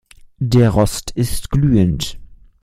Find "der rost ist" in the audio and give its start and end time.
0.39-1.51